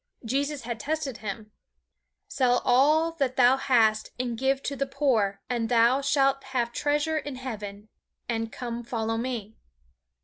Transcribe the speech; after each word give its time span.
Jesus 0.25 0.63
had 0.63 0.79
tested 0.79 1.17
him. 1.17 1.51
"Sell 2.27 2.63
all 2.65 3.11
that 3.19 3.35
thou 3.35 3.55
hast 3.57 4.09
and 4.19 4.35
give 4.35 4.63
to 4.63 4.75
the 4.75 4.87
poor, 4.87 5.41
and 5.47 5.69
thou 5.69 6.01
shalt 6.01 6.43
have 6.45 6.73
treasure 6.73 7.19
in 7.19 7.35
heaven; 7.35 7.87
and 8.27 8.51
come 8.51 8.81
follow 8.83 9.17
me." 9.19 9.57